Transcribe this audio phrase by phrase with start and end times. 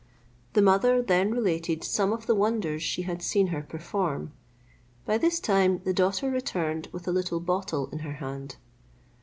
[0.53, 4.31] The mother then related some of the wonders she had seen her perform:
[5.05, 8.55] by this time the daughter returned with a little bottle in her hand.